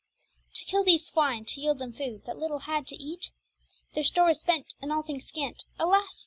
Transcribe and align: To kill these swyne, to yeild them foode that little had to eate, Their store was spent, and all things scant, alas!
To 0.55 0.65
kill 0.65 0.83
these 0.83 1.05
swyne, 1.05 1.45
to 1.45 1.61
yeild 1.61 1.77
them 1.77 1.93
foode 1.93 2.25
that 2.25 2.39
little 2.39 2.61
had 2.65 2.87
to 2.87 2.95
eate, 2.95 3.29
Their 3.93 4.03
store 4.03 4.25
was 4.29 4.39
spent, 4.39 4.73
and 4.81 4.91
all 4.91 5.03
things 5.03 5.27
scant, 5.27 5.63
alas! 5.77 6.15